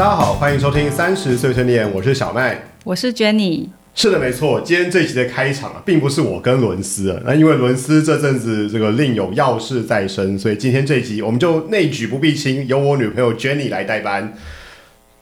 [0.00, 2.58] 大家好，欢迎收听三十岁碎念，我是小麦。
[2.84, 3.68] 我是 Jenny。
[3.94, 4.62] 是的，没错。
[4.62, 14.32] 今天这一集的开场啊，并不是我跟伦斯啊，那因为伦斯这阵子这个另有要事在身，所以今天这一集我们就内举不避亲，由我女朋友 Jenny 来代班。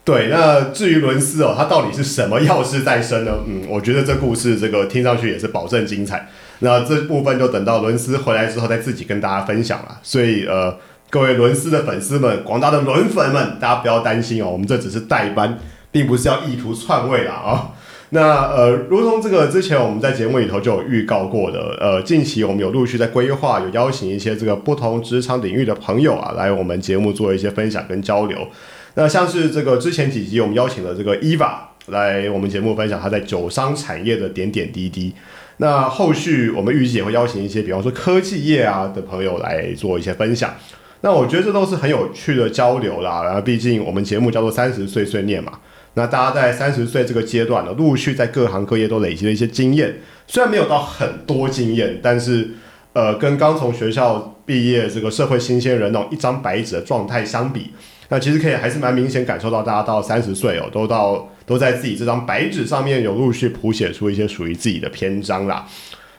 [0.04, 3.32] 对，那至于伦斯哦，他到底是什么要事在身呢？
[3.48, 6.28] 嗯，我觉得这故事这个听上去也是保证精彩。
[6.60, 9.98] 那这部分就等到伦斯回来之后再自己跟大家分享了。
[10.04, 10.78] 所以呃，
[11.10, 15.58] 各位伦斯的粉丝们，广大的伦粉们，大家不要担心哦，我们这只是代班，
[15.90, 17.72] 并不是要意图篡位啦啊。
[18.10, 28.46] 那呃，如同这个之前我们在节目里头就有预告过的，呃，近期我们有陆续在规划，有邀请一些这个不同职场领域的朋友啊，来我们节目做一些分享跟交流。
[28.92, 31.52] 那像是这个之前几集我们邀请了这个 Eva
[31.86, 35.14] 来我们节目分享他在酒商产业的点点滴滴。
[35.56, 40.52] 那后续我们预计也会邀请一些，比方说科技业啊的朋友来做一些分享。
[41.00, 43.22] 那我觉得这都是很有趣的交流啦。
[43.22, 45.52] 然后毕竟我们节目叫做三十岁碎念嘛。
[45.94, 52.48] 那大家在三十岁这个阶段呢，陆续在各行各业都累积了一些经验，虽然没有到很多经验，但是
[52.92, 57.72] 呃，跟刚从学校毕业这个社会新鲜人那种一张白纸的状态相比，
[58.10, 65.66] 那其实可以还是蛮明显感受到大家到三十岁哦，都到都在自己这张白纸上面有陆续谱写出一些属于自己的篇章啦。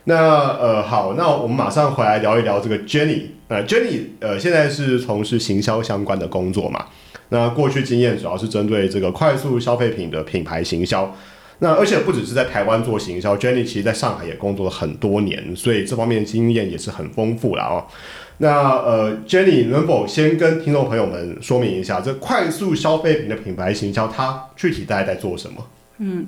[0.10, 6.84] 那呃好，那我们马上回来聊一聊这个 Jenny，呃 Jenny 呃现在是从事行销相关的工作嘛？
[7.30, 11.16] 那过去经验主要是针对这个快速消费品的品牌行销，
[11.60, 17.86] 那而且不只是在台湾做行销，Jenny 其实在上海也工作了很多年，所以这方面经验也是很丰富了哦。
[18.40, 25.68] 那呃，Jenny 能否先跟听众朋友们说明一下，这快速消费品的品牌行销它具体大概在做什么？
[26.00, 26.26] 嗯。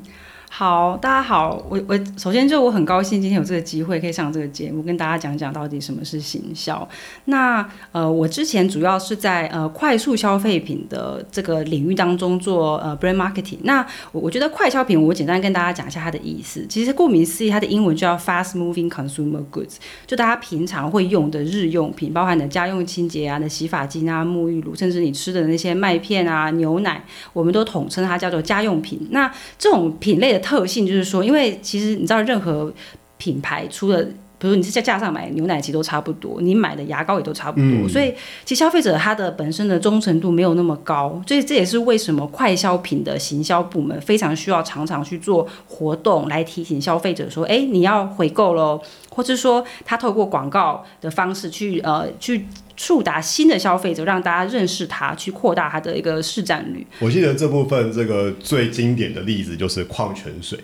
[0.53, 6.85] 好，大家好，我我首先就我很高兴今天有这个机会可以上这个节目，跟大家讲讲到底什么是行销。
[7.25, 13.59] 那呃，我之前主要是在呃快速消费品的这个领域当中做呃 brand marketing。
[13.63, 13.79] 那
[14.11, 16.65] 我我觉得快消品，我简单跟大家讲一下它的意思。
[16.67, 27.01] 其实顾名思义，它的英文叫 fast moving consumer goods，就大家平常会用的日用品，包含的家用清洁啊、的洗发精啊、沐浴露，甚至你吃的那些麦片啊、牛奶，
[27.31, 29.07] 我们都统称它叫做家用品。
[29.11, 30.40] 那这种品类的。
[30.41, 32.73] 特性就是说，因为其实你知道，任何
[33.17, 34.03] 品牌出的，
[34.37, 37.87] 比如你是在架上买牛奶，其实都差不多；你买的牙膏也都差不多。
[37.87, 38.11] 所以，
[38.43, 41.21] 其实消费者他的本身的忠诚度没有那么高。
[41.27, 48.81] 所以这也是为什么快消品的行销部门非常需要常常去做活动，来提醒消费者说：“哎，你要回购喽！”
[49.13, 52.47] 或者说，他透过广告的方式去呃去
[52.81, 56.83] 触达新的消费者，让大家认识它，去扩大它的一个市占率。
[56.97, 60.57] 我记得这部分这个最经典的例子就是矿泉水。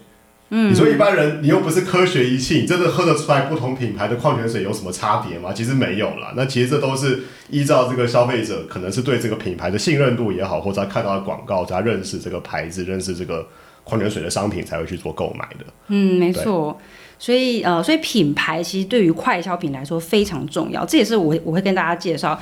[0.50, 5.54] 嗯，你说一般人你又不是科学仪器，你真的喝得出来不同品牌的矿泉水有什么差别吗？
[5.54, 6.34] 其实没有啦。
[6.36, 13.48] 那其实这都是依照这个消费者可能是对这个品牌的信任度也好，或者他看到的广告，他认识这个牌子，认识这个
[13.84, 15.66] 矿泉水的商品才会去做购买的。
[15.90, 16.80] 嗯，没错。
[17.20, 20.86] 所以呃，所以品牌其实对于快消品来说非常重要。
[20.86, 22.40] 这也是我我会跟大家介绍。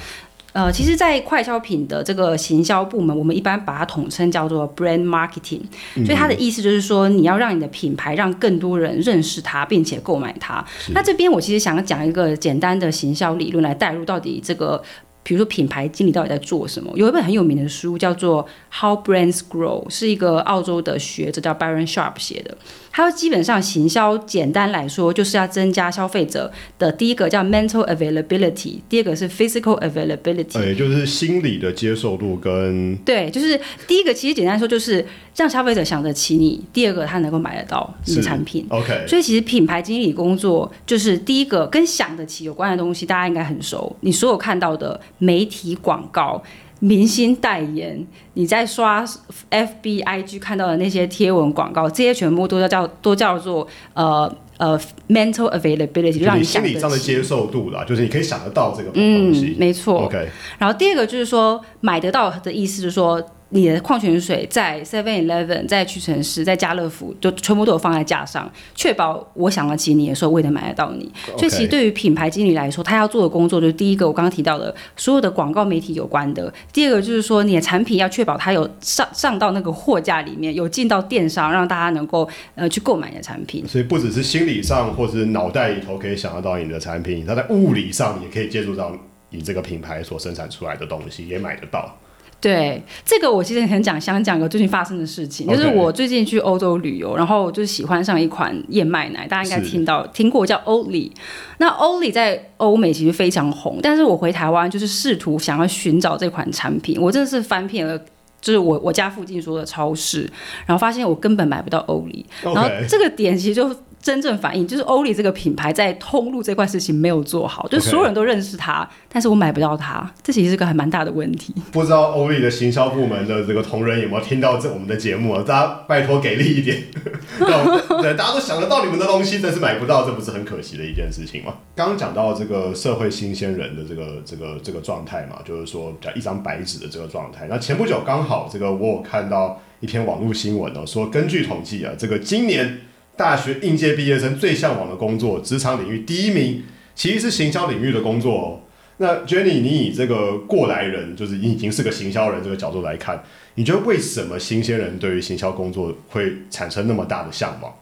[0.53, 5.59] 呃，其实，在快消品的这个行销部门，我们一般把它统称叫做 brand marketing。
[6.05, 10.65] 所以它的意思就是说，你要让你的品牌让更多人认识它，并且购买它。
[10.93, 14.81] 那这边我其实想讲一个简单的行销理论来带入，到底这个，
[15.25, 16.91] 比如说品牌经理到底在做什么？
[16.95, 18.45] 有一本很有名的书叫做
[18.79, 22.55] 《How Brands Grow》，是一个澳洲的学者叫 Byron Sharp 写的。
[22.91, 26.49] 它基本上行销简单来说，就是要增加消费者
[26.79, 35.05] 的第一个叫 mental availability，第二个是 physical availability，也就是心理的接受度跟对，就是第一个其实简单说就是
[35.35, 38.65] 让消费者想得起你，第二个他能够买得到你的产品。
[38.69, 43.93] OK，所以其实品牌经理工作就是第一个跟想得起有关的东西，大家应该很熟。
[43.99, 46.41] 你所有看到的媒体广告。
[46.79, 49.03] 明星代言，你在刷
[49.49, 59.01] F B I G 看到的那些贴文广告，这些全部都叫叫都叫做呃呃 mental availability，让你心理上的接受度啦，就是你可以想得到这个东
[59.33, 60.01] 西，没错。
[60.01, 60.27] OK，
[60.59, 63.25] 然后第二个就是说买得到的意思，就是说。
[63.49, 71.09] 你的矿泉水在 Seven Eleven、在屈臣氏、在家乐福，就全部都有放在架上，确保我想得起你的时候，我也能买得到你。
[71.37, 83.65] 所以，其实对于品牌经理来说，他要做的工作就是第一个，我刚刚提到的所有的广告媒体有关的；第二个就是说，你的产品要确保它有上上到那个货架里面，有进到电商，让大家能够呃去购买你的产品。
[83.67, 88.91] 所以，不只是心理上或者是脑袋里头可以想得到你的产品，它在物理上也可以接触到
[89.29, 91.95] 你这个品牌所生产出来的东西，也买得到。
[92.41, 101.11] 对这个，我其实很讲，想讲个最近发生的事情，就是我最近去欧洲旅游，然后就喜欢上一款燕麦奶，大家应该听到听过叫欧里。
[101.57, 107.99] 那欧里在欧美其实非常红，但是我回台湾就是试图想要寻找这款产品，我真的是翻遍了。
[108.41, 110.21] 就是我我家附近所有的超市，
[110.67, 121.55] 然后发现我根本买不到欧里，然后这个点其实就真正反映，就是欧里这个品牌在通路这块事情没有做好，就是所有人都认识它，但是我买不到它，这其实是个还蛮大的问题。
[121.71, 125.43] 不知道欧力的行销部门的这个同仁有没有听到这我们的节目啊？
[125.43, 126.83] 大家拜托给力一点，
[127.39, 131.55] 对大家都想得到你们的东西，但是买不到，这不是很可惜的一件事情吗？
[131.75, 137.47] 刚刚讲到这个社会新鲜人的这个这个这个状态嘛，就是说讲一张白纸的这个状态。
[137.49, 142.81] 那前不久刚好这个我有看到一篇网络新闻哦，说根据统计啊，这个今年
[143.17, 146.63] 大学应届毕业生最向往的工作，职场领域第一名
[146.93, 148.61] 其实是行销领域的工作哦。
[148.97, 153.21] 那 Jenny，你以这个过来人，就是已经是个行销人这个角度来看，
[153.55, 157.73] 你觉得为什么新鲜人对于行销工作会产生那么大的向往？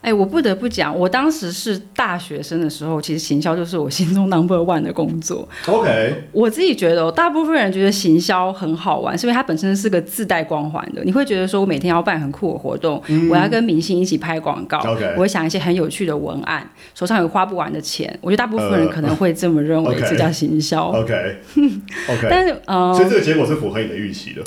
[0.00, 5.48] 哎，我不得不讲，我当时是大学生的时候，其实行销就是我心中 number one 的工作。
[5.66, 11.02] OK，我自己觉得、哦，大部分人觉得行销很好玩，是因为它本身是个自带光环的。
[11.04, 14.78] 你会觉得说，我每天要办很酷的活动，我要跟明星一起拍广告
[15.16, 18.16] 我会想一些很有趣的文案，手上有花不完的钱。
[18.20, 20.88] 我觉得大部分人呃可能会这么认为这叫行销。
[20.90, 24.42] OK，OK， 但是，呃，所以这个结果是符合你的预期的。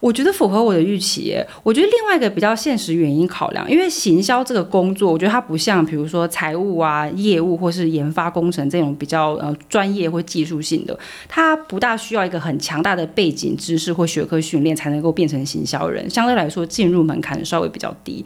[0.00, 1.36] 我觉得符合我的预期。
[1.62, 10.98] 我觉得另外一个比较现实原因考量，因为行销这个工作，我觉得它不像比如说财务啊、业务或是研发工程这种比较呃专业或技术性的，
[11.28, 18.24] 它不大需要一个很强大的背景知识或学科训练才能够变成行销人，相对来说进入门槛稍微比较低。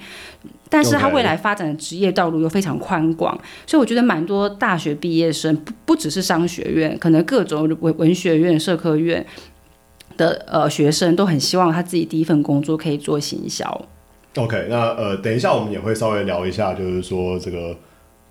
[0.71, 9.25] 但是他未来发展的职业道路又非常宽广，所以我觉得蛮多大学毕业生不不只是商学院，可能各种文文学院、社科院
[10.17, 13.89] 的呃学生都很希望他自己第一份工作可以做行销。
[14.37, 17.77] OK，那呃，等一下我们也会稍微聊一下，就是说这个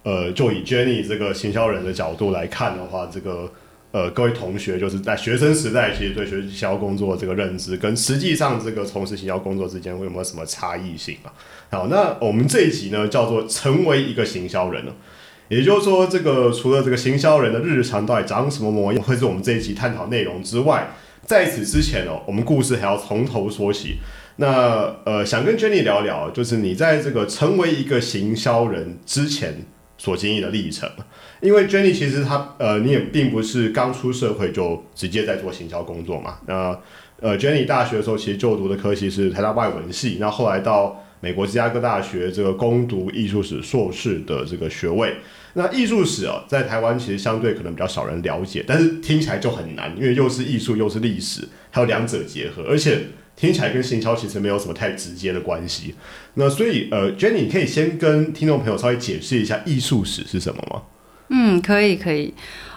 [0.04, 3.50] 呃，就以 Jenny 这个行销人的角度来看的话，这个
[3.92, 11.32] 呃，各位同学就是在学生时代其实对学销工作这个认知，跟实际上这个从事行销工作之间会有没有什么差异性啊？
[11.72, 14.92] 好，那我们这一集呢叫做成为一个行销人呢。
[15.50, 20.90] 也就是说，这个除了这个行销人的日常到底长什么模样，会是我们这一集探讨内容之外，
[21.26, 23.98] 在此之前哦，我们故事还要从头说起。
[24.36, 29.66] 那呃，想跟 Jenny 聊聊，就是你在这个成为一个行销人之前
[29.98, 30.90] 所经历的历程。
[31.40, 36.40] 因为 Jenny 其实她呃，你也并不是刚出社会就直接在做行销工作嘛。
[36.48, 36.78] 那
[37.22, 45.16] 呃，Jenny 大学的时候其实就读的科系是台大外文系，那后来到美国芝加哥大学这个攻读艺术史硕士的这个学位。
[45.54, 53.00] 那艺术史啊，在台湾其实相对可能比较少人了解，但是听起来就很难，因为又是艺术又是历史，还有两者结合，而且
[53.38, 55.96] 听起来跟行销其实没有什么太直接的关系。
[56.34, 60.82] 那所以呃，Jenny，你可以先跟听众朋友稍微解释一下艺术史是什么吗？
[61.30, 62.34] 嗯，可以可以。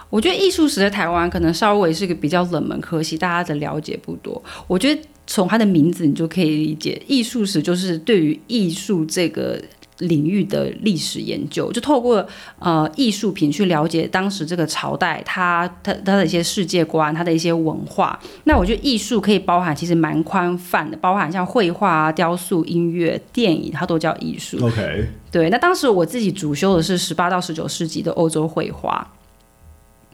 [0.09, 4.41] 我觉得艺术史在台湾可能稍微是个比较冷门科系，大家的了解不多。
[4.67, 9.61] 我觉得从它的名字你就可以理解，艺术史就是对于艺术这个
[9.99, 12.25] 领域的历史研究，就透过
[12.59, 18.17] 呃艺术品去了解当时这个朝代它它它的一些世界观，它的一些文化。
[18.45, 24.63] 那我觉得艺术可以包含其实蛮宽泛的，包含像绘画啊、雕塑、音乐、电影，它都叫艺术。
[24.65, 29.05] OK，对，那当时我自己主修的是十八到十九世纪的欧洲绘画。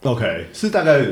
[0.04, 1.06] OK，是大概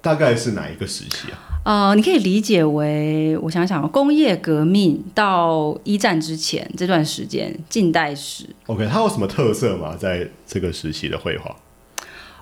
[0.00, 1.38] 大概是哪一个时期啊？
[1.64, 8.46] 呃，你可以理解为，我想想，工业革命到一战之前这段时间，近代史。
[8.66, 9.96] OK，它有什么特色吗？
[9.96, 11.56] 在这个时期的绘画？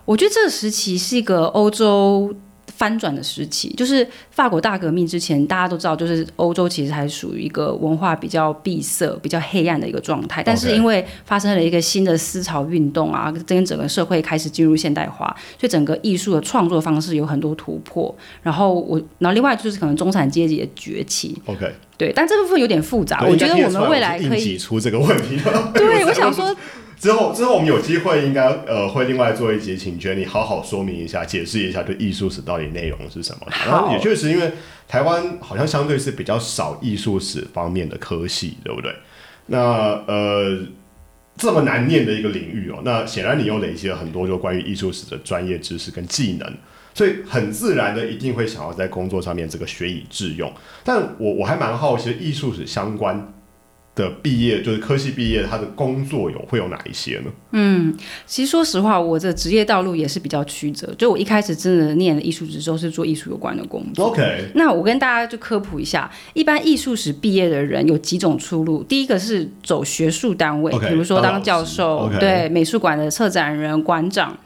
[0.04, 2.35] 我觉得这个时期是一个欧洲
[2.76, 10.42] 翻转的时期，就是法国大革命之前，大家都知道，就是欧洲其实还属于一个文化比较闭塞、比较黑暗的一个状态。
[10.42, 18.14] 但是因为发生了一个新的思潮运动啊，跟整个社会开始进入现代化，所以整个艺术的创作方式有很多突破。
[18.42, 23.24] 然后我，然后另外就是可能中产阶级的崛起，OK，对，但这部分有点复杂。
[23.24, 25.38] 我觉得我们未来可以挤出这个问题。
[25.74, 26.54] 对， 我想说，
[27.04, 33.46] 之后之后我们有机会应该呃会另外做一集，请 Jenny 好好说明一下、解释一下对艺术史到底内容是什么。
[33.66, 34.50] 然后也确实，因为
[34.88, 38.90] 台湾好像相对是比较少艺术史方面的科系，对不对？
[39.44, 39.58] 那
[40.06, 40.58] 呃
[41.37, 46.50] 这么难念的一个领域哦，那显然你又累积了很多就关于艺术史的专业知识跟技能。
[46.94, 50.50] 所以很自然的一定会想要在工作上面这个学以致用，
[50.82, 53.30] 但我我还蛮好奇，艺术史相关
[53.94, 57.30] 的毕业就是科系毕业，他的工作有会有哪一些呢？
[57.52, 57.96] 嗯
[58.26, 60.92] 其实说实话，我的职业道路也是比较曲折。
[60.98, 64.06] 就我一开始真的念了艺术史之后，是做艺术有关的工作。
[64.06, 68.82] OK，那我跟大家就科普一下，一般艺术史毕业的人有几种出路。
[68.82, 74.36] 第一个是走学术单位比如说当教授对美术馆的策展人、馆长。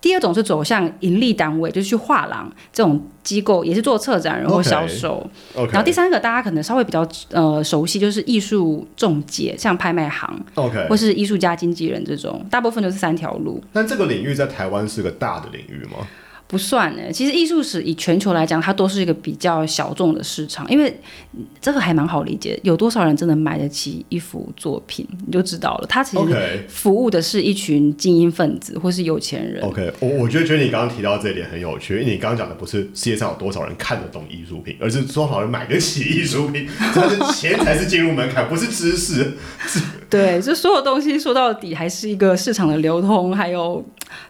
[0.00, 5.28] 第二种是走向盈利单位，就是去画廊这种机构，也是做策展人或 OK 销售。
[5.54, 13.62] 然后第三个大家可能稍微比较呃熟悉，就是艺术中介，像拍卖行 OK，或是艺术家经纪人这种，大部分都是三条路。
[13.72, 16.06] 但这个领域在台湾是个大的领域吗？
[16.50, 20.92] 不算呢，其实艺术史以全球来讲，它都是一个比较小众的市场，因为
[21.32, 25.86] 嗯这个还蛮好理解，有多少人真的买得起一幅作品，你就知道了。
[25.88, 29.62] 它其实服务的是一群精英分子或是有钱人。
[29.62, 39.34] OK，我我觉得觉得你刚刚提到这一点很有趣，因为你刚刚讲的不是世界上有多少人看得懂艺术品，而是多少人买得起艺术品，这是钱才是进入门槛，不是知识。
[40.10, 43.84] 对，这所有东西说到底还是一个市场的流通，还有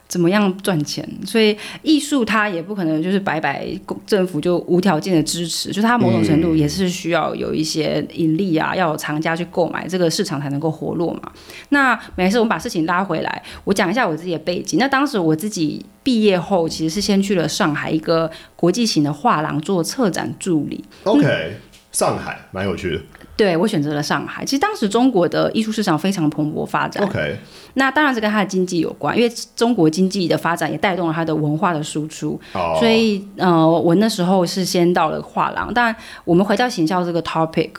[0.07, 1.07] 怎么样赚钱。
[1.25, 3.67] 所以艺术它也不可能就是白白
[4.05, 11.31] 政府就无条件的支持，就是它某种程度也是需要有一些盈利啊，要有藏家去购买，这个市场才能够活络嘛。
[11.69, 14.79] 那没事，我们把事情拉回来，我讲一下我自己的背景。
[14.79, 20.83] 那当时我自己毕业后，其实是先去了上海一个国际型的画廊做策展助理。
[21.03, 21.55] OK，
[21.91, 23.01] 上海蛮有趣的。
[23.41, 24.45] 对我选择了上海。
[24.45, 27.37] 其实当时中国的艺术市场非常蓬勃发展，OK，
[27.73, 32.39] 那当然是跟它的经济有关，因为中国经济的发展也带动了它的文化的输出。
[32.53, 35.73] 哦，所以呃，我那时候是先到了画廊。
[35.73, 37.69] 当然，我们回到行销这个 topic。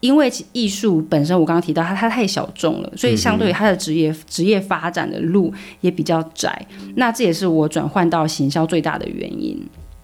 [0.00, 6.64] 因为其艺术本身，我刚刚提到它，它太小众了，所以相对于它的职业职业发展的路也比较窄。
[6.96, 9.58] 那这也是我转换到行销最大的原因。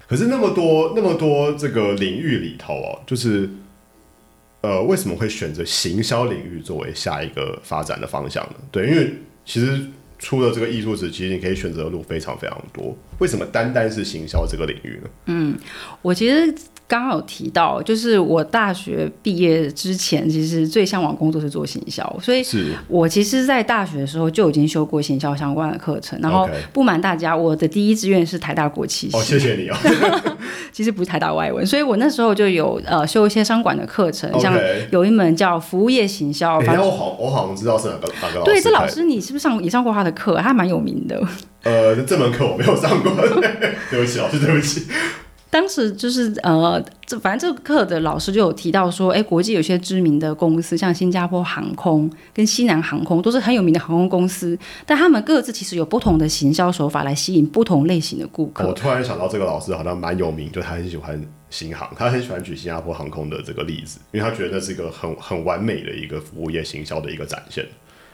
[0.09, 3.49] 可是那么多那么多这个领域里头哦，就是
[4.63, 8.55] 呃，为什么会选择行销领域作为下一个发展的方向呢？
[8.71, 9.13] 对，因为
[9.45, 9.87] 其实
[10.23, 12.97] 出了这个艺术史，其实你可以选择的路非常非常多。
[13.19, 15.11] 为什么单单是行销这个领域呢？
[15.27, 15.59] 嗯
[16.01, 16.55] 我其实
[16.87, 26.19] 刚刚有提到，就是我大学毕业之前，其实最向往工作是做行销，所以是我其实，在大学的时候就已经修过行销相关的课程。
[26.21, 29.77] 然后不瞒大家，我的第一志愿是台大国企系，哦，谢谢你哦。
[30.71, 34.55] 其实不是台大外文，所以我那时候就有呃修一些商管的课程，像
[34.91, 36.85] 有一门叫服务业行销，反正。
[36.85, 38.53] 我好我好像知道是哪个哪个老师。
[38.53, 40.37] 对，这老师你是不是上也上过他的课？
[40.39, 41.21] 他蛮有名的。
[41.65, 43.13] 呃，这门课我没有上过，
[43.91, 44.87] 对不起，老师，对不起。
[45.49, 58.67] 当时就是呃，这反正这个课的老师就有提到说，哎，国际有些知名的公司，像新加坡航空跟西南航空，都是很有名的航空公司，但他们各自其实有不同的行销手法来吸引不同类型的顾客。
[58.67, 67.67] 我突然想到，这个老师好像蛮有名，就他很喜欢新航，他很喜欢举新加坡航空的这个例子，因为他觉得那是一个很很完美的一个服务业行销的一个展现。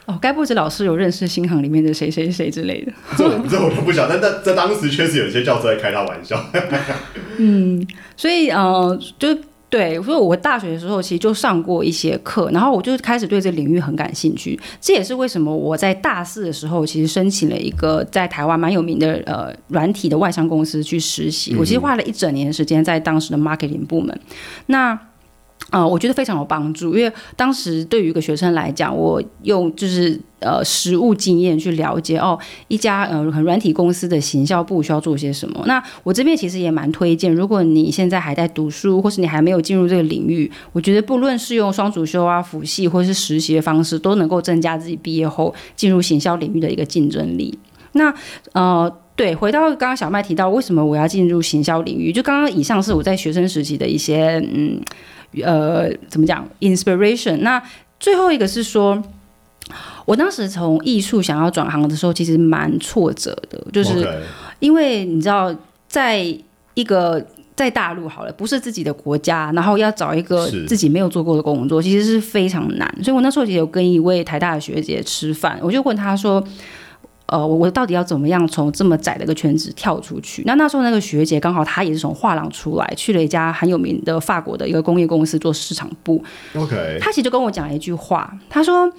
[0.09, 2.91] 哦，该不止老师有认识新航里面的谁谁谁之类的？
[3.15, 6.43] 这我这我就不晓得，但在在当时确实有一些教授在开他玩笑。
[7.37, 7.85] 嗯
[8.17, 9.37] 所以呃，就
[9.69, 14.59] 对，所以我大学的时候其实就上过一些课，然后我就开始对这领域很感兴趣。
[14.81, 21.55] 这也是为什么我在大四的时候其实申请了一个在台湾蛮有名的呃软体的外商公司去实习。
[21.55, 24.19] 我其实花了一整年时间在当时的 marketing 部门。
[24.65, 24.99] 那
[25.71, 32.39] 呃，我觉得非常有帮助，因为当时对于一个学生来讲，我用就是呃实务经验去了解哦，
[32.69, 35.63] 一家呃很软体公司的行销部需要做些什么。
[35.67, 47.59] 那我这边其实也蛮推荐，如果你现在还在读书，或是你还没有进入这个领域，我觉得不论是用双主修啊、辅系或是实习的方式，都能够增加自己毕业后进入行销领域的一个竞争力。
[47.91, 48.11] 那
[48.53, 48.91] 呃。
[49.19, 52.09] 对，回到刚刚小麦提到，为什么我要进入行销领域？
[52.09, 54.79] 就刚刚以上是我在学生时期的一些嗯
[55.43, 57.37] 呃怎么讲 inspiration。
[57.37, 57.61] 那
[57.99, 59.01] 最后一个是说，
[60.05, 64.07] 我当时从艺术想要转行的时候，其实蛮挫折的，就是
[64.59, 65.53] 因为你知道，
[65.87, 66.25] 在
[66.73, 72.87] 一个在大陆好了，不是自己的国家，然后要找一个自己没有做过的工作，其实是非常难。
[73.03, 76.43] 所以我那时候也有跟一位台大的学姐吃饭，我就问她说。
[77.31, 80.43] 呃，我我到底要怎么样从这么窄的一个圈子跳出去？
[80.45, 86.23] 那那时候那个学姐刚好她也是从画廊出来，去了一家很有名的法国的一个工业公司做市场部。
[86.55, 88.91] OK，她其实就跟我讲了一句话，她说：“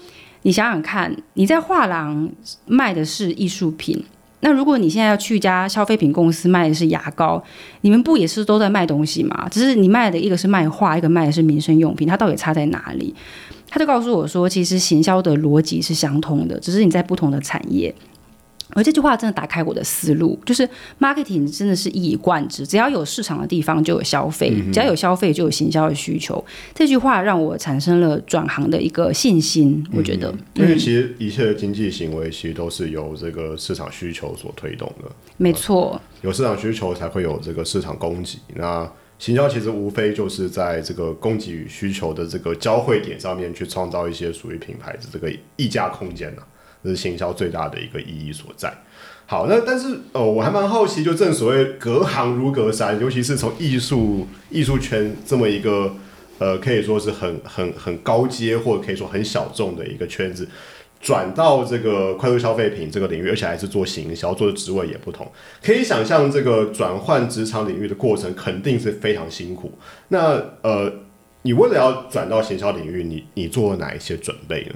[0.43, 2.31] 你想想看，你在画廊
[2.67, 4.03] 卖的是艺术品，
[4.41, 7.43] 那如果你现在要去一家消费品公司卖的是牙膏，
[7.81, 9.49] 你们不也是都在卖东西吗？
[9.51, 13.15] 只是你卖的一个是卖画，一个卖的是民生用品，它到底差在哪里？”
[13.73, 17.95] 他就告诉我说，其实行销的逻辑是相通的，只是你在不同的产业。
[18.75, 26.43] 而这句话真的打开我的思路，就是 marketing 真的是一以贯之，只要有市场的地方就有消费，只要有消费就有行销的需求。
[26.75, 38.39] 这句话让我产生了转行的一个信心，我觉得，因为其实一切的经济行为其实都是由这个市场需求所推动的，没错，有市场需求才会有这个市场供给。
[38.55, 46.43] 那行销其实无非就是在这个供给与需求的这个交汇点上面去创造一些属于品牌的这个溢价空间呐、
[46.83, 48.73] 这是行销最大的一个意义所在。
[49.27, 55.95] 好，那但是呃，我还蛮好奇，就正所谓隔行如隔山，尤其是从艺术艺术圈这么一个
[56.39, 60.49] 呃，可以说是很很很高阶，或者可以说很小众的一个圈子，
[61.01, 65.31] 转到这个快速消费品这个领域，而且还是做行销，做的职位也不同，
[65.63, 69.73] 可以想象这个转换职场领域的过程肯定是非常辛苦。
[70.09, 70.93] 那呃，
[71.43, 74.75] 你为了要转到行销领域，你你做了哪一些准备呢？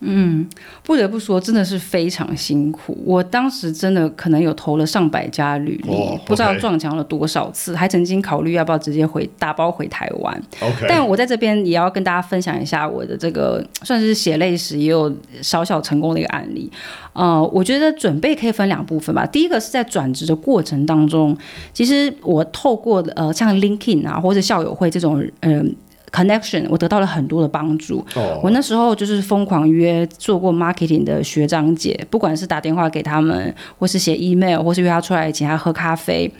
[0.00, 0.48] 嗯，
[0.82, 2.96] 不得不说，真的是非常辛苦。
[3.04, 10.42] 我当时真的可能有投了上百家履历，哦不知道撞墙了多少次，还曾经考虑要不要直接回打包回台湾。
[10.88, 16.70] 但我在这边也要跟大家分享一下我的这个算是血泪史，也有小小成功的一个案例。
[17.12, 19.24] 呃，我觉得准备可以分两部分吧。
[19.24, 21.36] 第一个是在转职的过程当中，
[21.72, 25.64] 其实我透过呃像 LinkedIn 啊或者校友会这种嗯、呃
[26.12, 28.04] connection，我得到了很多的帮助。
[28.14, 36.32] 哦，我那时候就是疯狂约做过 marketing 的学长姐，不管是打电话给他们，或是写 email，或是约他出来请他喝咖啡。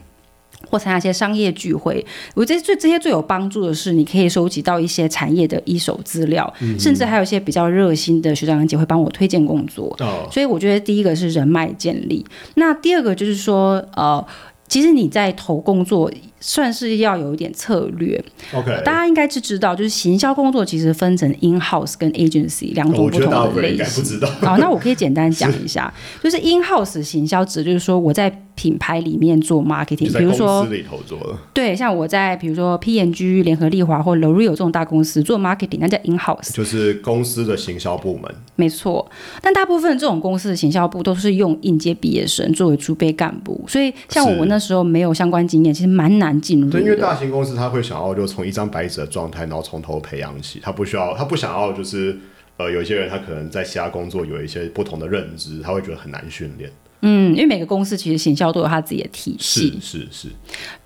[0.68, 2.04] 或参加一些商业聚会，
[2.35, 9.94] 我觉得最这些最有帮助的是，你可以收集到一些产业的一手资料，甚至还有一些比较热心的学长姐会帮我推荐工作。
[10.00, 14.26] 哦，所以我觉得第一个是人脉建立，那第二个就是说，呃，
[14.66, 16.11] 其实你在投工作
[16.48, 18.24] 算是要有一点策略。
[18.54, 23.78] OK，大家应该是知道，就是行销工作其实分成 in house 跟 agency 两种不同的类型。
[23.78, 24.28] 该不知道。
[24.40, 36.52] 好，那我可以简单讲一下， 就是 in house 行销指的就是说我在品牌里面做 marketing，比如说司里头做了，对，像我在比如说 PNG、联合利华或 L'Oreal 这种大公司做 marketing，那叫 in house。
[36.54, 38.34] 就是公司的行销部门。
[38.54, 39.06] 没错，
[39.42, 46.96] 但大部分这种公司的行销部都是用应届毕业生作为储备干部，所以像我那时候没有相关经验，其实蛮难进入对，因为。
[46.96, 52.18] 大型公司他会想要就从一张白纸的状态，然后从头培养起，他不需要，他不想要就是
[52.56, 56.70] 呃，有一些人他可能在其他工作有一些不同的认知，他会觉得很难训练。
[57.02, 60.28] 嗯，因为每个公司其实行销都有他自己的体系是，是是，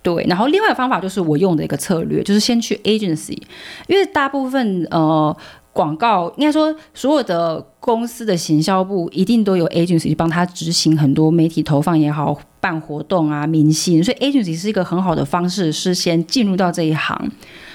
[0.03, 0.27] 对。
[0.29, 3.41] 然后另外一个方法就是我用的一个策略，就是先去 agency，
[3.87, 5.35] 因为大部分呃
[5.73, 17.17] 广告应该说所有的公司的行销部一定都有 agency 去帮他执行很多媒体投放也好，办活动啊、明星，所以 agency 是一个很好的方式，是先进入到这一行，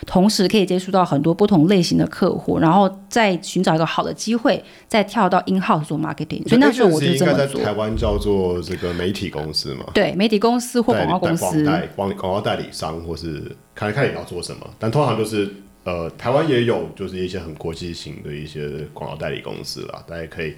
[0.06, 6.48] 同时可以接触到很多不同类型的客户，然后再寻找一个好的机会，再跳到 in house 做 marketing。
[6.48, 7.60] 所以那时候我就这么做。
[7.60, 15.52] 在台湾叫做这个媒体公司嘛，对，媒体公司或广告公司，代广广告代理商，或是看看你要做什么，但通常就是
[15.86, 20.56] 呃，台湾也有就是一些很国际型的一些广告代理公司啦，大家可以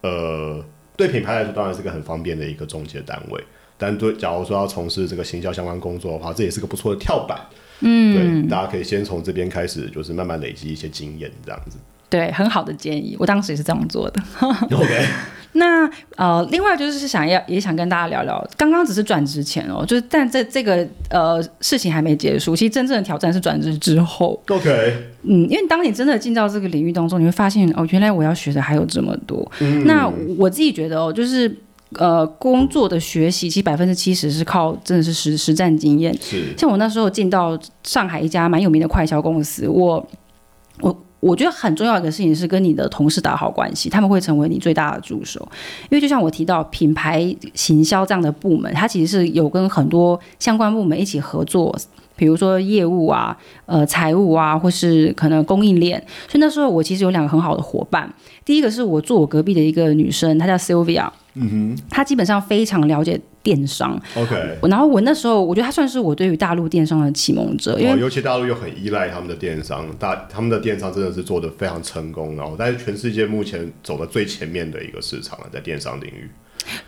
[0.00, 0.64] 呃，
[0.96, 3.44] 对品牌来说当然是个很方便的一个中介单位，
[3.76, 7.38] 但对假如说要从事这个行销相关工作的话，这也是个不错的跳板。
[7.80, 11.78] 嗯，对，大家可以先从这边开始，就是慢慢累积一些经验，这样子。
[12.10, 14.20] 对，很好的建议，我当时也是这样做的。
[14.76, 15.06] OK，
[15.52, 24.40] 那呃，另外就是想要也想跟大家聊聊，刚刚只是转职前哦，就是但这这个呃事情还没结束，其实真正的挑战是转职之后。
[24.48, 29.50] OK，嗯，因为当你真的进到这个领域当中，你会发现哦，原来我要学的还有这么多。
[29.60, 31.52] 嗯那我自己觉得哦，就是
[31.94, 36.16] 呃，工作的学习其实百分之七十是靠真的是实实战经验。
[36.20, 40.08] 是像我那时候进到上海一家蛮有名的快销公司，我
[40.80, 45.40] 我我觉得很重要的一个事情是跟你的同事打好关系，他们会成为你最大的助手。
[45.84, 51.76] 因为就像我提到品牌行销这样的部门，它其实是有跟很多相关部门一起合作。
[52.16, 58.12] 比如说业务啊、呃财务啊，或是可能供应链，所以那时候我其实有两个很好的伙伴。
[58.44, 64.58] 第一个是我坐我隔壁的一个女生，她叫 Sylvia，嗯哼，他基本上非常了解电商，OK。
[64.62, 76.28] 然后我那时候我觉得他算是我对于大陆电商的启蒙者，因为哦，尤其大陆又很依赖他们的电商，大他们的电商真的是做的非常成功，然后在全世界目前走的最前面的一个市场了，在电商领域。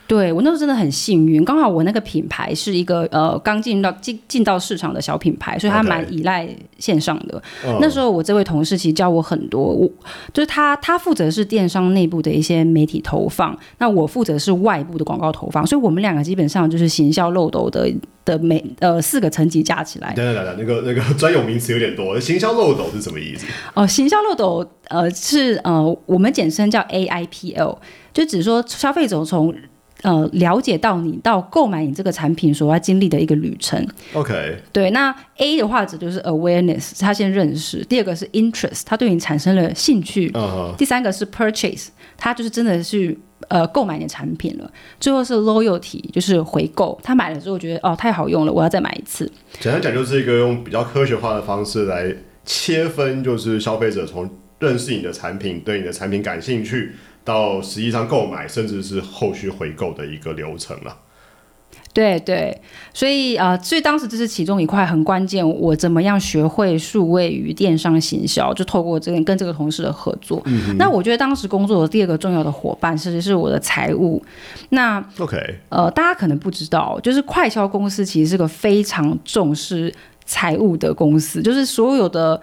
[0.06, 7.42] 对我那时候真的很幸运，刚好我那个品牌是一个呃刚进到进进到市场的小品牌，所以它 OK 蛮依赖线上的。
[7.64, 9.90] 嗯那时候我这位同事其实教我很多，我
[10.32, 17.90] 就是他他负责是电商内部的一些媒体投放，那我负责是外部的广告投放，所以我们两个基本上就是行销漏斗的
[18.24, 20.12] 的每呃四个层级加起来。
[20.12, 23.46] 等等等等，那个那个专有名词有点多，行销漏斗是什么意思？
[23.74, 27.78] 哦，行销漏斗呃是呃我们简称叫 AIPL，
[28.12, 29.54] 就只说消费者从
[30.02, 33.86] 呃了解到你到购买你这个产品所要经历的一个旅程。
[34.12, 40.30] OK，对，那 A 的话指就是 awareness，他先认识；第二个是 interest，他对你产生了兴趣；
[40.76, 43.16] 第三个是 purchase，他就是真的是
[43.48, 49.30] 呃购买你的产品了；最后是 loyalty，就是回购，他买了之后觉得哦太好用了，我要再买一次。
[49.60, 56.92] 简单讲就是一个用比较科学化的方式来切分，就是消费者从认识你的产品，对你的产品感兴趣，
[57.24, 60.96] 到实际上购买，甚至是后续回购的一个流程了。
[61.94, 62.58] 对对，
[62.94, 70.40] 所以呃，所以当时这是其中一块很关键，我怎么样学会数位与电商行销，就透过这个跟这个同事的合作。
[70.46, 74.22] 嗯那我觉得当时工作的第二个重要的伙伴，其实是我的财务。
[74.70, 75.36] 那 OK，
[75.68, 82.40] 呃，大家可能不知道，就是快销公司其实是个非常重视财务的公司，就是所有的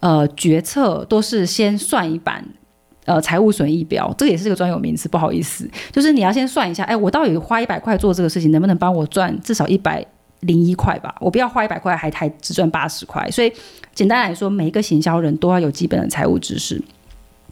[0.00, 2.46] 呃决策都是先算一版。
[3.06, 10.04] 呃，财务损益表，这个也是个专有名词，不好意思，就是你要先算一下，哎，我到底花一百块做这个事情，能不能帮我赚至少一百
[10.40, 11.14] 零一块吧？
[11.18, 13.28] 我不要花一百块，还还只赚八十块。
[13.30, 13.52] 所以
[13.94, 16.80] 简单来说，每一个行销人都要有基本的财务知识。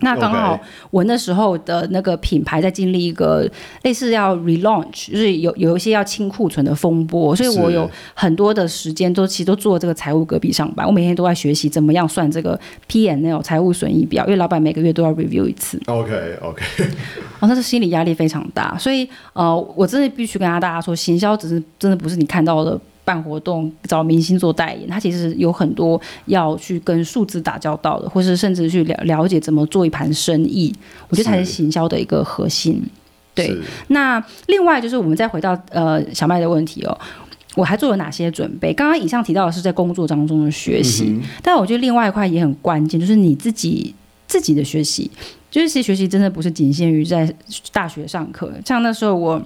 [0.00, 0.58] 那刚好
[0.90, 3.48] 我那时候的那个品牌在经历一个
[3.82, 15.80] 类似要 relaunch，就是有有一些要清库存的风波，所以我有很多的时间都其实都做这个财务隔壁上班，我每天都在学习怎么样算这个 P N L 财务损益表，因为老板每个月都要 review 一次。
[15.86, 16.64] OK OK，
[17.40, 22.78] 哦，那是心理压力非常大，所以呃，我真的必须跟大家说，行销只是真的不是你看到的。
[23.08, 30.70] 办活动找明星做代言，他其实有很多要去跟数字打交道的，或是甚至去了了解怎么做一盘生意，
[31.08, 32.82] 我觉得才是行销的一个核心。
[33.34, 36.98] 对，那另外就是我们再回到呃小麦的问题哦，
[37.54, 38.74] 我还做了哪些准备？
[38.74, 43.94] 刚刚以上提到的是在工作当中的学习，但我觉得另外一块也很关键，就是你自己
[44.26, 45.10] 自己的学习，
[45.50, 47.34] 就是其实学习真的不是仅限于在
[47.72, 49.42] 大学上课，像那时候我。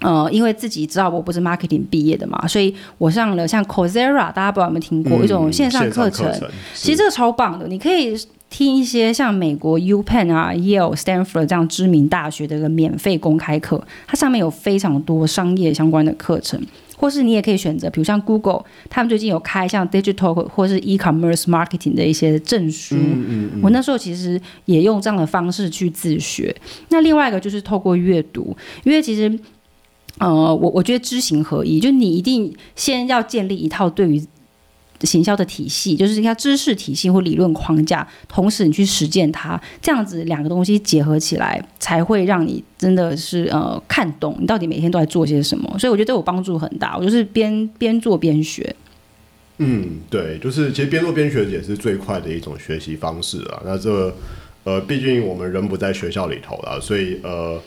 [0.00, 6.32] 呃，因为自己知道我不是 marketing 毕业的嘛，所以我上了像 Coursera，大家不知道有没有听过一种线上课程。
[6.74, 8.16] 其实这个超棒的，你可以
[8.48, 16.58] 听一些像美国 U Penn 啊、Yale、Stanford 这样知名大学的一个免费公开课，它上面有非常多商业相关的课程，
[16.96, 22.96] 或是你也可以选择，比如像 Google，他们最近有开像 digital 或是 e-commerce marketing 的一些证书。
[22.98, 26.56] 嗯我那时候其实也用这样的方式去自学。
[26.88, 29.38] 那另外一个就是透过阅读，因为其实。
[30.18, 34.22] 呃，我我觉得知行合一，就你一定先要建立一套对于
[35.02, 45.74] 行销的体系，就是要知识体系或理论框架，同时你去实践它，这样子两个东西结合起来，才会让你真的是呃看懂你到底每天都在做些什么。
[45.78, 48.76] 所以我觉得对我帮助很大，我就是边边做边学。
[49.56, 53.62] 嗯，对，就是其实边做边学也是最快的一种学习方式啊。
[53.64, 54.14] 那这
[54.64, 57.58] 呃，毕竟我们人不在学校里头了，所以呃。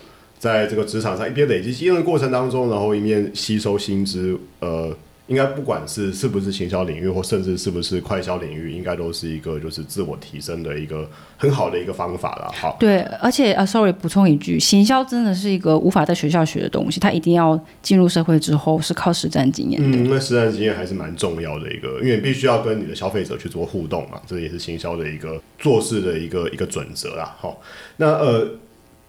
[0.43, 4.93] 在这个职场上，一边累积经验的过程当中，然后一面吸收薪资，呃，
[5.27, 12.51] 应该不管是是不是行销领域，或甚至是不是快销领域，应该都是一个就是自我提升的一个很好的一个方法了。
[12.53, 19.79] 好，对，而且呃，sorry，补充一句，行销真的是一个无法在学校学的东西，它一定要进入社会之后是靠实战经验。
[19.82, 27.34] 嗯，那实战经验还是蛮重要的一个，因为必须要跟你的消费者去做互动嘛，这也是行销的一个做事的一个一个准则啦。
[27.39, 27.62] 好，
[27.95, 28.45] 那呃。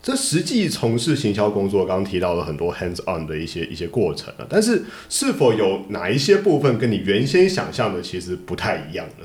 [0.05, 9.25] 这实际从事行销工作，刚刚提到了很多 hands on 的一些一些过程了，但是是否有哪一些部分跟你原先想象的其实不太一样呢？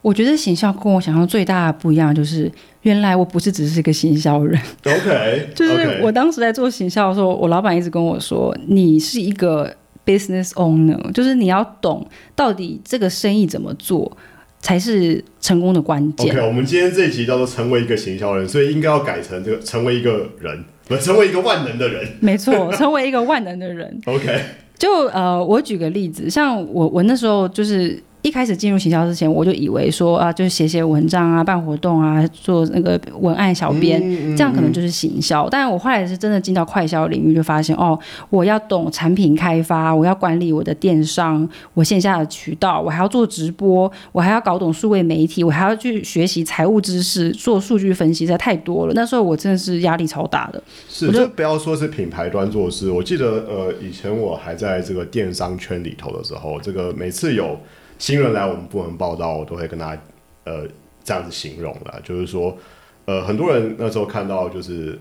[0.00, 2.50] 我觉得行销跟我想象最大的不一样，就是
[2.82, 4.58] 原来我不是只是一个行销人。
[4.86, 9.70] OK， 就是我当时在做行销的时候，我老板一直跟我说，你是一个
[10.06, 14.16] business owner，就是你要懂到底这个生意怎么做。
[14.64, 16.34] 才是成功的关键。
[16.34, 22.04] OK，我们今天这一集叫做成为一个行销人，所以应该要改成这个成为一个人，不成为一个万能的人。
[22.20, 23.96] 没错，成为一个万能的人。
[24.06, 24.40] OK，
[24.78, 28.02] 就呃，我举个例子，像我我那时候就是。
[28.24, 34.00] 一开始进入行销之前，我就以为说啊，就是写写文章啊，办活动啊，做那个文案小编，
[34.34, 35.46] 这样可能就是行销。
[35.50, 37.98] 但是我后来是真的进到快销领域，就发现哦，
[38.30, 48.94] 我要懂产品开发，我要管理我的电商，我线下的渠道，我还要做直播，我还要搞懂数位媒体，我还要去学习财务知识，做数据分析，实在太多了。
[48.94, 50.62] 那时候我真的是压力超大的。
[50.88, 57.58] 是，就不要说是品牌端做事，我记得呃，以前我还在这个电商圈里头的时候，这个每次有。
[57.98, 59.96] 新人来我们部门报道，我都会跟他
[60.44, 60.66] 呃
[61.02, 62.56] 这样子形容了，就是说，
[63.04, 64.98] 呃，很多人那时候看到就是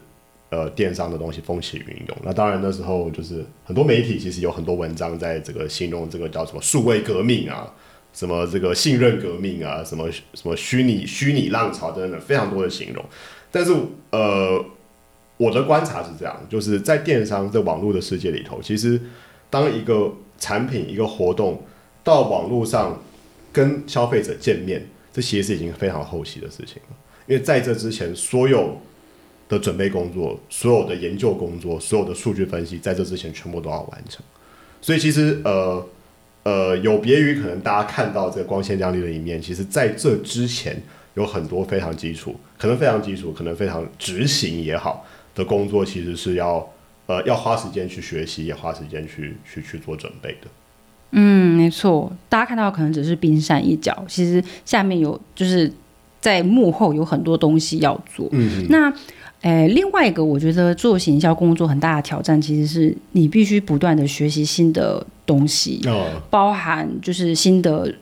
[0.50, 7.74] 呃电商的东西风起云涌，那当然那时候就是很多媒体其实有很多文章在这个形容这个叫什么数位革命啊，
[8.14, 13.04] 什么这个信任革命啊，什么什么虚拟虚拟浪潮等等非常多的形容，
[13.52, 13.74] 但是
[14.12, 14.64] 呃
[15.38, 19.02] 我的观察是这样，就是在电商在网络的世界里头，其实
[19.50, 21.62] 当一个产品一个活动。
[22.04, 23.02] 到网络上
[23.52, 26.96] 跟消费者见面，这其实是已经非常后期的事情了。
[27.28, 28.78] 因为在这之前，所有
[29.48, 34.22] 的准备工作、所有的研究工作、所有的数据分析，在这之前全部都要完成。
[34.82, 35.88] 所以其实呃
[36.44, 40.82] 呃，有别于可能大家看到这个光鲜亮丽的一面，其实在这之前，
[41.14, 46.70] 有很多非常基础，可能非常基础，可能非常执行也好的工作，其实是要
[47.06, 50.48] 呃要花时间去学习，也花时间去去去做准备的。
[51.16, 55.72] 嗯，没错，大家看到可能只是冰山一角，其实下面有就是
[56.20, 58.28] 在幕后有很多东西要做。
[58.32, 58.92] 嗯，那，
[59.42, 67.94] 诶，另外一个我觉得做行销工作很大的挑战，其实是你必须不断的学习新的东西，哦，包含就是新的。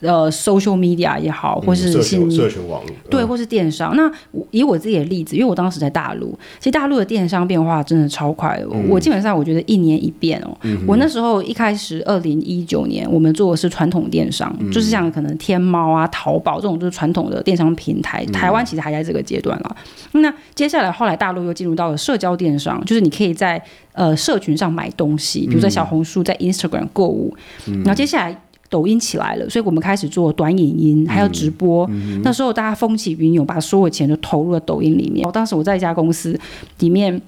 [0.00, 3.96] 呃，social media 也好，或是社社群网络，对，嗯或是电商。
[3.96, 8.66] 那我以我自己的例子，因为我当时在大陆，其实大陆的电商变化真的超快的。
[8.72, 10.54] 嗯我基本上我觉得一年一变哦。
[10.86, 18.22] 我那时候一开始，二零一九年，我们做的是传统电商，嗯就是像可能天猫啊、淘宝这种就是传统的电商平台。
[18.26, 19.76] 嗯台湾其实还在这个阶段了。
[20.12, 27.34] 那接下来后来大陆又进入到了社交电商，就是你可以在呃社群上买东西，比如在小红书、在 Instagram 购物。
[27.66, 28.38] 然后接下来。
[28.68, 31.88] 抖音起来了，所以我们开始做短影音，还有直播。
[32.22, 35.28] 那时候大家风起云涌，把所有钱都投入了抖音里面。
[35.32, 36.38] 当时我在一家公司
[36.80, 37.20] 里面，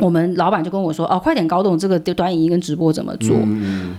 [0.00, 3.36] 我们老板就跟我说：“哦，快点搞懂这个短影音跟直播怎么做。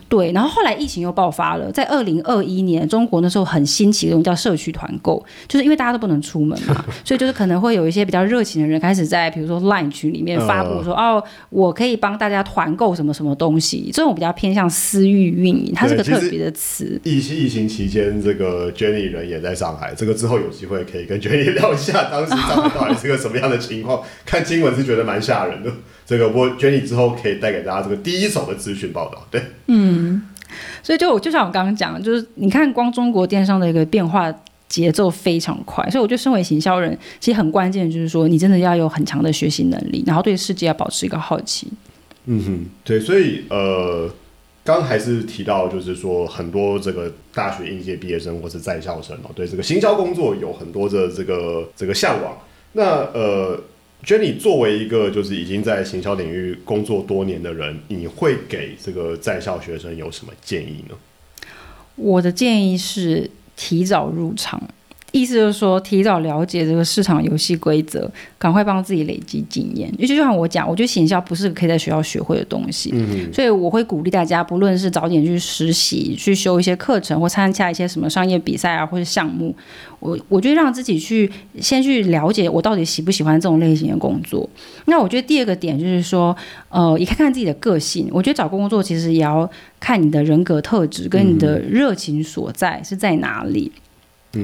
[0.10, 17.00] 对，然后后来疫情又爆发了，在二零二一年，中国那时候很新奇的一种叫社区团购，就是因为大家都不能出门嘛， 所以就是可能会有一些比较热情的人开始在比如说 LINE 群里面发布说：“哦，我可以帮大家团购什么什么东西。”这种比较偏向私域运营，它是个特别的词。
[17.04, 24.02] 疫情疫情期间，这个 Jenny 人也在上海，这个之后有机会可以跟 Jenny 聊一下，当时上海到底是个什么样的情况。
[24.26, 25.72] 看新闻是觉得蛮吓人的，
[26.08, 29.28] 这个不过 Jenny 之后可以带给大家这个第一手的资讯报道。
[29.30, 30.24] 对，嗯
[30.82, 34.34] 所以就就像我刚刚讲，就是你看光中国电商的一个变化
[34.70, 41.68] 节奏非常快，所以我觉得身为行销人，其实很关键就是说你真的要有很强的学习能力，然后对世界要保持一个好奇。
[42.26, 44.10] 嗯哼，对，所以呃，
[44.64, 52.38] 刚还是提到，就是说很多这个大学应届毕业生或是在校生哦，对这个行销工作有很多的这个这个向往。
[52.74, 53.60] 那呃
[54.04, 60.96] 觉得你作为一个就是已经在行销领域工作多年的人，你会给这个在校学生有什么建议呢？
[61.96, 64.62] 我的建议是提早入场，
[65.14, 69.88] 意思就是说提早了解这个市场游戏规则，赶快帮自己累积经验。
[69.94, 79.56] 因为就像我讲，我觉得行销不是可以在学校学会的东西，嗯所以我会鼓励大家，不论是早点去实习、去修一些课程，或参加一些什么商业比赛啊，或者项目，
[80.02, 84.48] 我我觉得让自己去先去了解我到底喜不喜欢这种类型的工作。
[84.86, 86.36] 那我觉得第二个点就是说，
[86.70, 88.10] 呃，也看看自己的个性。
[88.12, 93.72] 我觉得找工作其实也要看你的人格特质跟你的热情所在是在哪里。
[93.74, 93.82] 嗯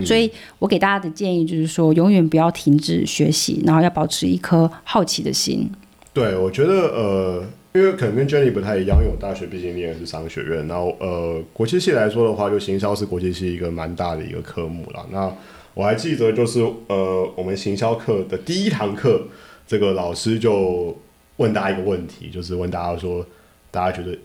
[0.06, 5.70] 所以我给大家的建议就是说，永远不要停止学习，然后要保持一颗好奇的心。
[6.14, 15.06] 对，我觉得呃，因为可能跟 Jenny 不太一样，因为我大学毕竟念的是商学院，然后呃，国际系来说的话，就行销是国际系一个蛮大的一个科目啦。
[15.12, 15.30] 那
[15.74, 19.28] 我还记得就是呃，我们行销课的第一堂课，
[19.68, 20.96] 这个老师就
[21.38, 23.26] 问大家一个问题，就是问大家说，
[23.72, 24.18] 大家觉得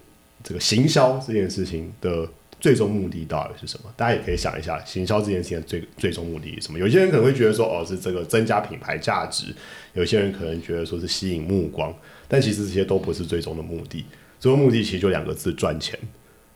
[0.43, 2.29] 这个行销这件事情的。
[2.61, 3.93] 最终目的到底是什么？
[3.97, 6.79] 大家也可以想一下，行销这件事情的最最终目的是什么？
[6.79, 9.53] 有些人可能会觉得说，哦，是这个增加品牌价值；
[9.95, 11.95] 有些人可能觉得说是吸引目光，
[12.27, 14.05] 但其实这些都不是最终的目的。
[14.41, 15.99] 最终目的其实就两个字：赚钱。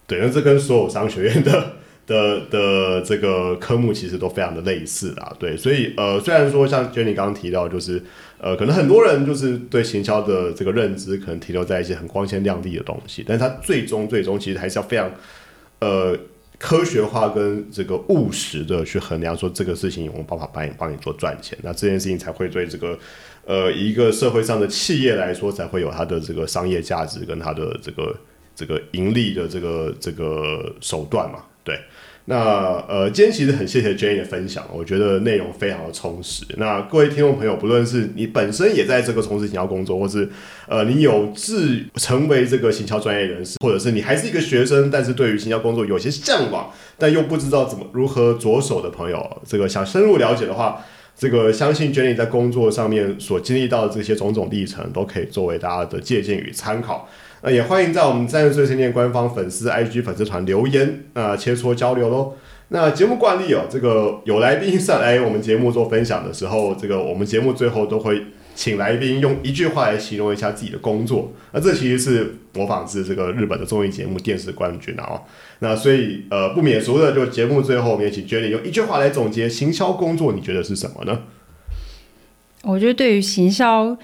[0.07, 1.73] 对，那这跟所有商学院的
[2.07, 5.35] 的的这个科目其实都非常的类似啦。
[5.39, 8.03] 对，所以呃，虽然说像 Jenny 刚刚提到，就是
[8.39, 15.09] 呃，可能很多人就是对行销的这个认知可能停留在一些很光鲜亮丽的东西，但是它最终最终其实还是要非常
[15.83, 16.19] 呃。
[16.65, 22.97] 科学化跟这个务实的去衡量，说这个事情有没有办法帮你帮你做赚钱，那这件事情才会对这个
[23.45, 28.17] 呃一个社会上的企业来说，才会有它的这个商业价值跟它的这个
[28.55, 31.77] 这个盈利的这个这个手段嘛，对。
[32.27, 36.45] 那呃，今天其实很谢谢 Jane 的分享，我觉得内容非常的充实。
[36.57, 40.29] 那各位听众朋友，不论是你本身也在这个从事行销工作，或是
[40.69, 50.81] 呃你有志成为这个行销专业人士，或者是你还是一个学生，但是对于行销工作有些向往，但又不知道怎么如何着手的朋友，这个想深入了解的话，
[51.19, 57.09] 这个相信 Jenny 在工作上面所经历到的这些种种历程，都可以作为大家的借鉴与参考。
[57.43, 62.35] 那也欢迎在我们三十岁青年官方粉丝 IG 粉丝团留言，那切磋交流喽。
[62.69, 68.23] 那节目惯例哦，这个有来宾上来我们节目做分享的时候，这个我们节目最后都会
[68.55, 71.33] 请来宾用一句话来形容一下自己的工作。
[71.53, 75.21] 那这其实是模仿自这个日本的综艺节目电视冠军啊、哦。
[75.59, 81.23] 那所以呃不免俗的，就节目最后我们也请 Jenny 用一句话来总结行销工作，你觉得是什么呢？
[82.63, 83.97] 我觉得对于行销，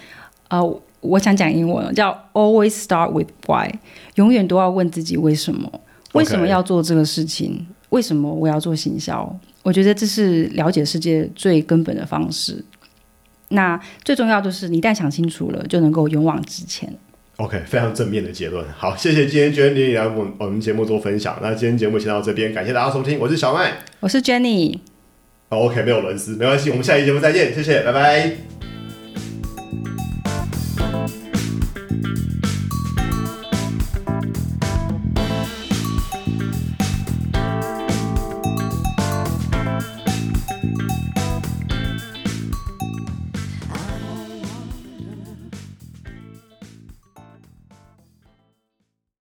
[0.49, 3.71] 呃，我想讲英文，叫 always start with why，
[4.17, 5.71] 永远都要问自己为什么，
[6.13, 9.39] 为什么要做这个事情，为什么我要做行销？
[9.63, 12.65] 我觉得这是了解世界最根本的方式。
[13.51, 16.93] 那最重要就是，你一旦想清楚了，就能够勇往直前。
[17.37, 18.65] OK，非常正面的结论。
[18.77, 21.39] 好，谢谢今天 Jenny 来我我们节目做分享。
[21.41, 23.73] 那今天节目先到这边，感谢大家收听，我是小麦。
[24.01, 24.79] 我是 Jenny。
[25.49, 28.58] 好，OK，没有伦斯，没关系，我们下期节目再见，谢谢，拜拜。